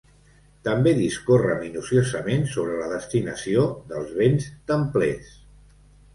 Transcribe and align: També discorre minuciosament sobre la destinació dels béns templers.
També 0.67 0.93
discorre 0.99 1.57
minuciosament 1.59 2.47
sobre 2.55 2.79
la 2.81 2.89
destinació 2.95 3.67
dels 3.93 4.19
béns 4.23 4.51
templers. 4.75 5.31